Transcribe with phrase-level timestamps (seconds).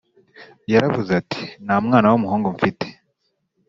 [0.71, 2.85] yaravuze ati Nta mwana w umuhungu mfite